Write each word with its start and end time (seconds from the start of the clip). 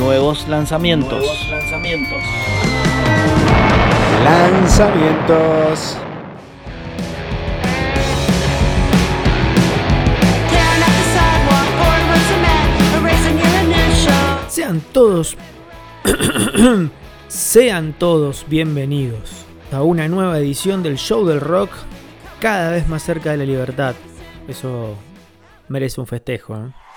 Nuevos 0.00 0.48
lanzamientos. 0.48 1.22
lanzamientos. 1.50 2.22
Lanzamientos. 4.24 5.96
Sean 14.48 14.80
todos, 14.92 15.36
sean 17.28 17.92
todos 17.92 18.46
bienvenidos 18.48 19.44
a 19.70 19.82
una 19.82 20.08
nueva 20.08 20.38
edición 20.38 20.82
del 20.82 20.96
Show 20.96 21.26
del 21.26 21.42
Rock, 21.42 21.72
cada 22.40 22.70
vez 22.70 22.88
más 22.88 23.02
cerca 23.02 23.32
de 23.32 23.36
la 23.36 23.44
libertad. 23.44 23.94
Eso 24.48 24.96
merece 25.68 26.00
un 26.00 26.06
festejo. 26.06 26.56
¿eh? 26.56 26.89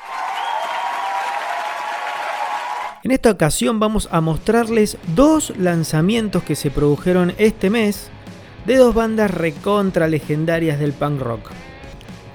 En 3.03 3.11
esta 3.11 3.31
ocasión 3.31 3.81
vamos 3.81 4.07
a 4.11 4.21
mostrarles 4.21 4.97
dos 5.13 5.51
lanzamientos 5.57 6.41
que 6.43 6.55
se 6.55 6.71
produjeron 6.71 7.33
este 7.37 7.69
mes 7.69 8.09
de 8.65 8.77
dos 8.77 8.95
bandas 8.95 9.29
recontra 9.29 10.07
legendarias 10.07 10.79
del 10.79 10.93
punk 10.93 11.19
rock. 11.19 11.51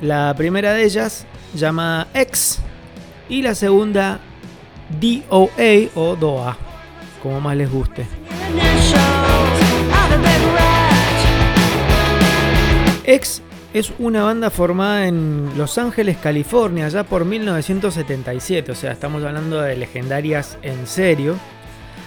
La 0.02 0.34
primera 0.36 0.74
de 0.74 0.84
ellas 0.84 1.24
llamada 1.54 2.09
X 2.12 2.59
y 3.30 3.40
la 3.40 3.54
segunda 3.54 4.20
DOA 5.00 5.88
o 5.95 6.16
DOA, 6.16 6.59
como 7.23 7.40
más 7.40 7.56
les 7.56 7.70
guste. 7.70 8.06
Es 13.74 13.92
una 13.98 14.22
banda 14.22 14.50
formada 14.50 15.06
en 15.06 15.50
Los 15.56 15.76
Ángeles, 15.78 16.16
California, 16.16 16.88
ya 16.88 17.04
por 17.04 17.24
1977, 17.24 18.72
o 18.72 18.74
sea, 18.74 18.92
estamos 18.92 19.22
hablando 19.22 19.60
de 19.60 19.76
legendarias 19.76 20.56
en 20.62 20.86
serio. 20.86 21.36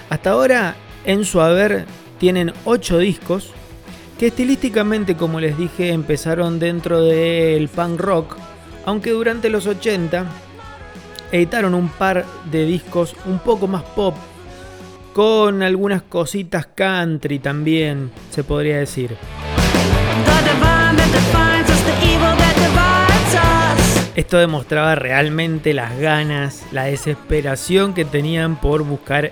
Hasta 0.10 0.32
ahora, 0.32 0.76
en 1.06 1.24
su 1.24 1.40
haber, 1.40 1.86
tienen 2.18 2.54
8 2.66 2.98
discos, 2.98 3.52
que 4.18 4.28
estilísticamente, 4.28 5.16
como 5.16 5.40
les 5.40 5.58
dije, 5.58 5.92
empezaron 5.92 6.60
dentro 6.60 7.02
del 7.02 7.68
punk 7.70 8.00
rock, 8.00 8.38
aunque 8.86 9.12
durante 9.12 9.50
los 9.50 9.68
80 9.68 10.26
editaron 11.32 11.76
un 11.76 11.90
par 11.90 12.26
de 12.52 12.66
discos 12.66 13.16
un 13.26 13.40
poco 13.40 13.68
más 13.68 13.84
pop, 13.84 14.16
con 15.14 15.62
algunas 15.62 16.02
cositas 16.02 16.68
country 16.68 17.40
también, 17.40 18.12
se 18.32 18.44
podría 18.44 18.78
decir. 18.78 19.16
Esto 24.16 24.38
demostraba 24.38 24.96
realmente 24.96 25.74
las 25.74 25.98
ganas, 25.98 26.64
la 26.72 26.84
desesperación 26.84 27.94
que 27.94 28.06
tenían 28.06 28.56
por 28.56 28.84
buscar 28.84 29.32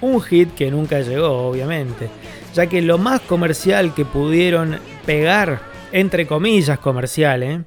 un 0.00 0.20
hit 0.20 0.54
que 0.54 0.70
nunca 0.70 1.00
llegó, 1.00 1.48
obviamente, 1.48 2.08
ya 2.54 2.66
que 2.66 2.82
lo 2.82 2.98
más 2.98 3.20
comercial 3.20 3.94
que 3.94 4.04
pudieron 4.04 4.78
pegar, 5.04 5.60
entre 5.92 6.26
comillas 6.26 6.78
comercial, 6.78 7.42
¿eh? 7.42 7.64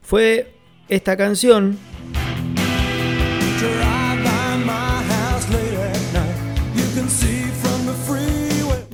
fue 0.00 0.52
esta 0.88 1.16
canción. 1.16 1.78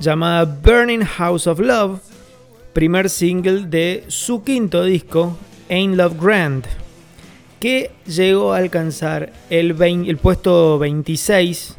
llamada 0.05 0.45
Burning 0.45 1.03
House 1.03 1.47
of 1.47 1.59
Love, 1.59 1.99
primer 2.75 3.09
single 3.09 3.65
de 3.67 4.03
su 4.09 4.43
quinto 4.43 4.83
disco, 4.83 5.37
Ain't 5.69 5.95
Love 5.95 6.21
Grand, 6.21 6.65
que 7.57 7.91
llegó 8.05 8.51
a 8.51 8.57
alcanzar 8.57 9.31
el, 9.49 9.81
el 9.81 10.17
puesto 10.17 10.77
26 10.77 11.77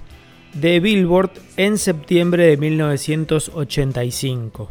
de 0.55 0.80
Billboard 0.80 1.33
en 1.58 1.77
septiembre 1.77 2.47
de 2.47 2.56
1985. 2.56 4.70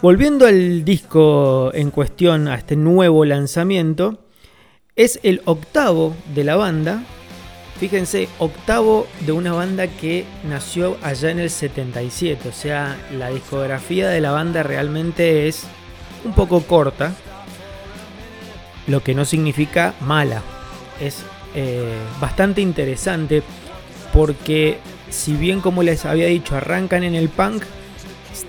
Volviendo 0.00 0.46
al 0.46 0.82
disco 0.82 1.70
en 1.74 1.90
cuestión, 1.90 2.48
a 2.48 2.54
este 2.54 2.74
nuevo 2.74 3.26
lanzamiento, 3.26 4.20
es 4.96 5.20
el 5.22 5.42
octavo 5.44 6.16
de 6.34 6.44
la 6.44 6.56
banda 6.56 7.04
Fíjense, 7.78 8.28
octavo 8.38 9.06
de 9.20 9.32
una 9.32 9.52
banda 9.52 9.86
que 9.86 10.24
nació 10.48 10.96
allá 11.02 11.30
en 11.30 11.40
el 11.40 11.50
77, 11.50 12.48
o 12.48 12.52
sea, 12.52 12.96
la 13.12 13.28
discografía 13.28 14.08
de 14.08 14.22
la 14.22 14.30
banda 14.30 14.62
realmente 14.62 15.46
es 15.46 15.64
un 16.24 16.32
poco 16.32 16.62
corta, 16.62 17.12
lo 18.86 19.02
que 19.02 19.14
no 19.14 19.26
significa 19.26 19.92
mala, 20.00 20.40
es 21.00 21.22
eh, 21.54 21.84
bastante 22.18 22.62
interesante 22.62 23.42
porque 24.10 24.78
si 25.10 25.34
bien 25.34 25.60
como 25.60 25.82
les 25.82 26.06
había 26.06 26.28
dicho 26.28 26.56
arrancan 26.56 27.04
en 27.04 27.14
el 27.14 27.28
punk, 27.28 27.62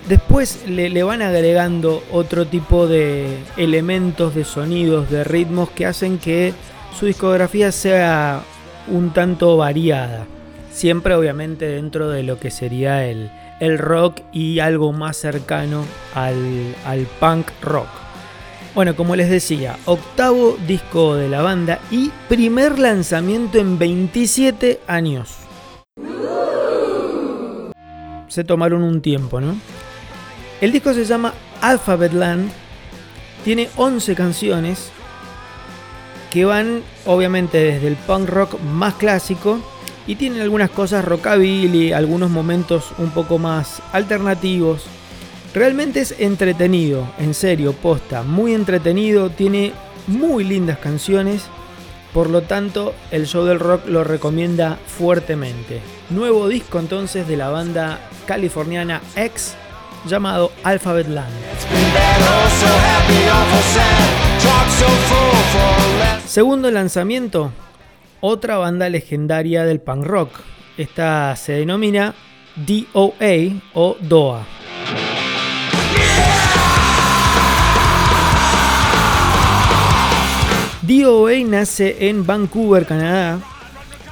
después 0.08 0.66
le, 0.66 0.88
le 0.88 1.02
van 1.02 1.20
agregando 1.20 2.02
otro 2.10 2.46
tipo 2.46 2.86
de 2.86 3.36
elementos, 3.58 4.34
de 4.34 4.44
sonidos, 4.44 5.10
de 5.10 5.22
ritmos 5.22 5.68
que 5.70 5.84
hacen 5.84 6.16
que 6.16 6.54
su 6.98 7.04
discografía 7.04 7.72
sea 7.72 8.42
un 8.90 9.12
tanto 9.12 9.56
variada. 9.56 10.26
Siempre 10.70 11.14
obviamente 11.14 11.66
dentro 11.66 12.08
de 12.08 12.22
lo 12.22 12.38
que 12.38 12.50
sería 12.50 13.06
el, 13.06 13.30
el 13.60 13.78
rock 13.78 14.20
y 14.32 14.60
algo 14.60 14.92
más 14.92 15.16
cercano 15.16 15.84
al, 16.14 16.74
al 16.84 17.06
punk 17.20 17.48
rock. 17.62 17.88
Bueno, 18.74 18.94
como 18.94 19.16
les 19.16 19.28
decía, 19.30 19.76
octavo 19.86 20.56
disco 20.66 21.16
de 21.16 21.28
la 21.28 21.42
banda 21.42 21.80
y 21.90 22.10
primer 22.28 22.78
lanzamiento 22.78 23.58
en 23.58 23.78
27 23.78 24.80
años. 24.86 25.36
Se 28.28 28.44
tomaron 28.44 28.82
un 28.82 29.00
tiempo, 29.00 29.40
¿no? 29.40 29.56
El 30.60 30.70
disco 30.70 30.92
se 30.92 31.04
llama 31.04 31.34
Alphabet 31.60 32.12
Land, 32.12 32.50
tiene 33.44 33.68
11 33.76 34.14
canciones 34.14 34.92
que 36.30 36.44
van 36.44 36.82
obviamente 37.06 37.58
desde 37.58 37.88
el 37.88 37.96
punk 37.96 38.28
rock 38.28 38.60
más 38.60 38.94
clásico 38.94 39.60
y 40.06 40.16
tienen 40.16 40.40
algunas 40.40 40.70
cosas 40.70 41.04
rockabilly, 41.04 41.92
algunos 41.92 42.30
momentos 42.30 42.92
un 42.98 43.10
poco 43.10 43.38
más 43.38 43.82
alternativos. 43.92 44.86
Realmente 45.54 46.00
es 46.00 46.14
entretenido, 46.18 47.06
en 47.18 47.34
serio, 47.34 47.72
posta, 47.72 48.22
muy 48.22 48.54
entretenido, 48.54 49.30
tiene 49.30 49.72
muy 50.06 50.44
lindas 50.44 50.78
canciones, 50.78 51.42
por 52.12 52.30
lo 52.30 52.42
tanto 52.42 52.94
el 53.10 53.26
show 53.26 53.44
del 53.44 53.60
rock 53.60 53.86
lo 53.86 54.04
recomienda 54.04 54.78
fuertemente. 54.86 55.80
Nuevo 56.10 56.48
disco 56.48 56.78
entonces 56.78 57.28
de 57.28 57.36
la 57.36 57.50
banda 57.50 58.00
californiana 58.26 59.02
X 59.16 59.54
llamado 60.06 60.52
Alphabet 60.62 61.08
Land. 61.08 61.32
Segundo 66.26 66.70
lanzamiento, 66.70 67.52
otra 68.20 68.58
banda 68.58 68.88
legendaria 68.88 69.64
del 69.64 69.80
punk 69.80 70.04
rock. 70.04 70.40
Esta 70.76 71.34
se 71.36 71.52
denomina 71.52 72.14
DOA 72.54 73.60
o 73.74 73.96
DOA. 74.00 74.46
DOA 80.82 81.32
nace 81.44 82.08
en 82.08 82.24
Vancouver, 82.24 82.86
Canadá, 82.86 83.40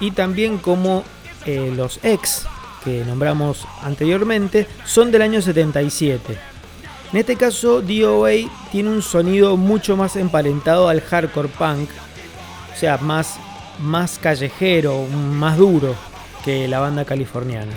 y 0.00 0.10
también 0.10 0.58
como 0.58 1.04
eh, 1.46 1.72
los 1.74 2.00
ex 2.02 2.46
que 2.84 3.04
nombramos 3.04 3.66
anteriormente 3.82 4.66
son 4.84 5.10
del 5.10 5.22
año 5.22 5.40
77. 5.40 6.55
En 7.12 7.20
este 7.20 7.36
caso, 7.36 7.82
DOA 7.82 8.32
tiene 8.72 8.90
un 8.90 9.00
sonido 9.00 9.56
mucho 9.56 9.96
más 9.96 10.16
emparentado 10.16 10.88
al 10.88 11.00
hardcore 11.00 11.48
punk, 11.48 11.88
o 12.74 12.78
sea, 12.78 12.98
más, 12.98 13.38
más 13.78 14.18
callejero, 14.18 15.06
más 15.06 15.56
duro 15.56 15.94
que 16.44 16.66
la 16.66 16.80
banda 16.80 17.04
californiana. 17.04 17.72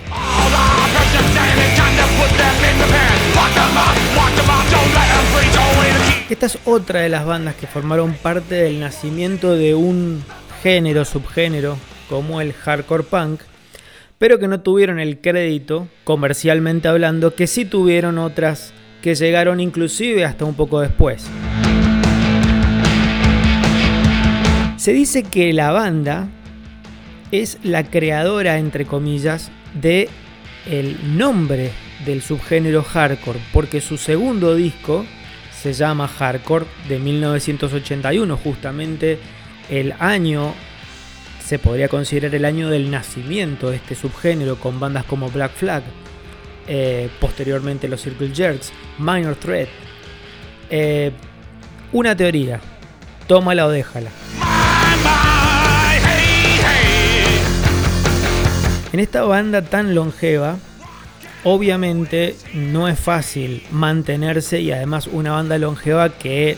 Esta 6.28 6.46
es 6.46 6.58
otra 6.64 7.00
de 7.00 7.08
las 7.08 7.24
bandas 7.24 7.54
que 7.54 7.68
formaron 7.68 8.14
parte 8.14 8.56
del 8.56 8.80
nacimiento 8.80 9.54
de 9.54 9.76
un 9.76 10.24
género, 10.62 11.04
subgénero, 11.04 11.76
como 12.08 12.40
el 12.40 12.52
hardcore 12.52 13.04
punk, 13.04 13.40
pero 14.18 14.40
que 14.40 14.48
no 14.48 14.60
tuvieron 14.60 14.98
el 14.98 15.20
crédito, 15.20 15.86
comercialmente 16.02 16.88
hablando, 16.88 17.36
que 17.36 17.46
sí 17.46 17.64
tuvieron 17.64 18.18
otras 18.18 18.72
que 19.02 19.14
llegaron 19.14 19.60
inclusive 19.60 20.24
hasta 20.24 20.44
un 20.44 20.54
poco 20.54 20.80
después. 20.80 21.26
Se 24.76 24.92
dice 24.92 25.24
que 25.24 25.52
la 25.52 25.72
banda 25.72 26.28
es 27.32 27.58
la 27.62 27.84
creadora, 27.84 28.58
entre 28.58 28.86
comillas, 28.86 29.50
de 29.74 30.08
el 30.66 31.18
nombre 31.18 31.70
del 32.04 32.22
subgénero 32.22 32.82
hardcore, 32.82 33.38
porque 33.52 33.80
su 33.80 33.98
segundo 33.98 34.54
disco 34.54 35.04
se 35.52 35.74
llama 35.74 36.08
Hardcore 36.08 36.64
de 36.88 36.98
1981, 36.98 38.36
justamente 38.38 39.18
el 39.68 39.92
año 39.98 40.54
se 41.44 41.58
podría 41.58 41.88
considerar 41.88 42.34
el 42.34 42.44
año 42.44 42.70
del 42.70 42.90
nacimiento 42.90 43.70
de 43.70 43.76
este 43.76 43.94
subgénero 43.94 44.56
con 44.56 44.80
bandas 44.80 45.04
como 45.04 45.30
Black 45.30 45.52
Flag, 45.52 45.82
eh, 46.66 47.10
posteriormente 47.20 47.88
los 47.88 48.02
Circle 48.02 48.34
Jerks, 48.34 48.72
Minor 48.98 49.36
Threat. 49.36 49.68
Eh, 50.70 51.12
una 51.92 52.16
teoría, 52.16 52.60
tómala 53.26 53.66
o 53.66 53.70
déjala. 53.70 54.10
En 58.92 58.98
esta 58.98 59.22
banda 59.22 59.62
tan 59.62 59.94
longeva, 59.94 60.56
obviamente 61.44 62.36
no 62.54 62.88
es 62.88 62.98
fácil 62.98 63.62
mantenerse 63.70 64.60
y 64.60 64.72
además 64.72 65.06
una 65.06 65.32
banda 65.32 65.58
longeva 65.58 66.08
que 66.10 66.56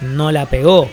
no 0.00 0.30
la 0.30 0.46
pegó. 0.46 0.88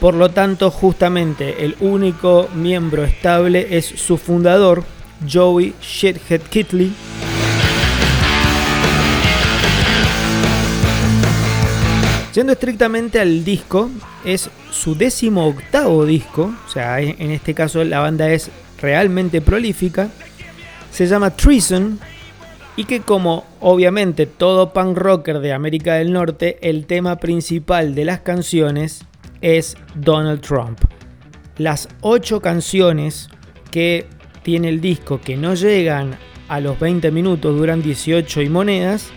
Por 0.00 0.14
lo 0.14 0.30
tanto, 0.30 0.70
justamente 0.70 1.64
el 1.64 1.76
único 1.80 2.48
miembro 2.54 3.04
estable 3.04 3.76
es 3.76 3.86
su 3.86 4.18
fundador, 4.18 4.84
Joey 5.30 5.74
Shithead 5.80 6.40
Kitley. 6.42 6.92
Siendo 12.32 12.52
estrictamente 12.52 13.18
al 13.18 13.44
disco, 13.44 13.90
es 14.24 14.50
su 14.70 14.94
décimo 14.94 15.46
octavo 15.46 16.04
disco, 16.04 16.54
o 16.66 16.70
sea, 16.70 17.00
en 17.00 17.30
este 17.30 17.54
caso 17.54 17.82
la 17.82 18.00
banda 18.00 18.28
es 18.28 18.50
realmente 18.78 19.40
prolífica. 19.40 20.10
Se 20.90 21.06
llama 21.06 21.30
Treason 21.30 21.98
y 22.76 22.84
que 22.84 23.00
como 23.00 23.46
obviamente 23.60 24.26
todo 24.26 24.74
punk 24.74 24.98
rocker 24.98 25.40
de 25.40 25.54
América 25.54 25.94
del 25.94 26.12
Norte, 26.12 26.58
el 26.60 26.86
tema 26.86 27.16
principal 27.16 27.94
de 27.94 28.04
las 28.04 28.20
canciones 28.20 29.06
es 29.40 29.76
Donald 29.94 30.42
Trump. 30.42 30.78
Las 31.56 31.88
ocho 32.02 32.42
canciones 32.42 33.30
que 33.70 34.06
tiene 34.46 34.68
el 34.68 34.80
disco 34.80 35.20
que 35.20 35.36
no 35.36 35.56
llegan 35.56 36.16
a 36.46 36.60
los 36.60 36.78
20 36.78 37.10
minutos, 37.10 37.56
duran 37.56 37.82
18 37.82 38.42
y 38.42 38.48
monedas, 38.48 39.08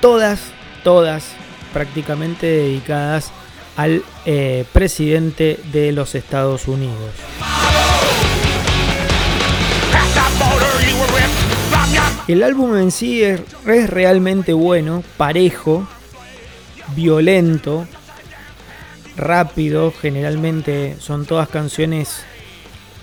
todas, 0.00 0.50
todas 0.82 1.36
prácticamente 1.72 2.48
dedicadas 2.48 3.30
al 3.76 4.02
eh, 4.26 4.64
presidente 4.72 5.60
de 5.72 5.92
los 5.92 6.16
Estados 6.16 6.66
Unidos. 6.66 7.12
El 12.26 12.42
álbum 12.42 12.76
en 12.76 12.90
sí 12.90 13.22
es, 13.22 13.40
realmente 13.64 14.52
bueno, 14.52 15.04
parejo, 15.16 15.86
violento, 16.96 17.86
rápido, 19.16 19.92
generalmente 19.92 20.96
son 20.98 21.24
todas 21.24 21.48
canciones 21.48 22.24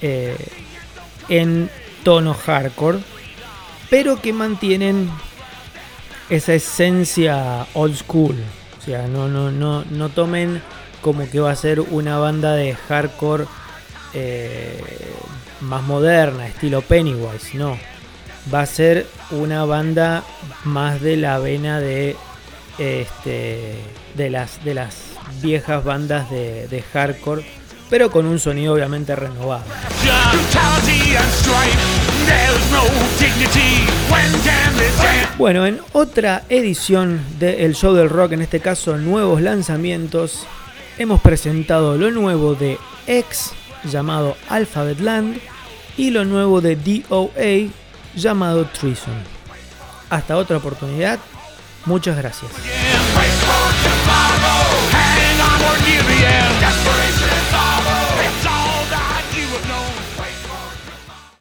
eh, 0.01 0.35
en 1.29 1.69
tono 2.03 2.33
hardcore, 2.33 2.99
pero 3.89 4.21
que 4.21 4.33
mantienen 4.33 5.09
esa 6.29 6.53
esencia 6.53 7.67
old 7.73 7.95
school. 7.95 8.35
O 8.77 8.81
sea, 8.81 9.07
no, 9.07 9.27
no, 9.27 9.51
no, 9.51 9.83
no 9.89 10.09
tomen 10.09 10.61
como 11.01 11.29
que 11.29 11.39
va 11.39 11.51
a 11.51 11.55
ser 11.55 11.79
una 11.79 12.17
banda 12.17 12.55
de 12.55 12.75
hardcore 12.75 13.45
eh, 14.13 14.81
más 15.61 15.83
moderna, 15.83 16.47
estilo 16.47 16.81
Pennywise, 16.81 17.57
no. 17.57 17.77
Va 18.53 18.61
a 18.61 18.65
ser 18.65 19.05
una 19.31 19.65
banda 19.65 20.23
más 20.63 21.01
de 21.01 21.17
la 21.17 21.39
vena 21.39 21.79
de 21.79 22.15
este 22.77 23.75
de 24.15 24.29
las 24.29 24.63
de 24.63 24.73
las 24.73 24.95
viejas 25.41 25.83
bandas 25.83 26.29
de, 26.31 26.67
de 26.67 26.81
hardcore, 26.81 27.43
pero 27.89 28.12
con 28.12 28.25
un 28.25 28.39
sonido 28.39 28.74
obviamente 28.74 29.15
renovado. 29.15 29.63
Bueno, 35.38 35.65
en 35.65 35.80
otra 35.94 36.44
edición 36.50 37.24
del 37.39 37.74
Show 37.74 37.94
del 37.94 38.09
Rock, 38.09 38.33
en 38.33 38.41
este 38.41 38.59
caso 38.59 38.97
nuevos 38.97 39.41
lanzamientos, 39.41 40.45
hemos 40.97 41.21
presentado 41.21 41.97
lo 41.97 42.12
nuevo 42.12 42.56
de 42.56 42.77
X, 43.07 43.51
llamado 43.86 44.35
Alphabet 44.50 45.00
Land, 45.00 45.39
y 45.97 46.12
lo 46.12 46.25
nuevo 46.25 46.62
de 46.62 46.75
DOA, 46.75 47.71
llamado 48.15 48.65
Treason. 48.65 49.15
Hasta 50.09 50.38
otra 50.38 50.57
oportunidad, 50.57 51.19
muchas 51.85 52.18
gracias. 52.18 52.51